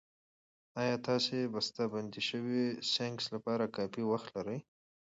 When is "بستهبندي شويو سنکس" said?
1.53-3.25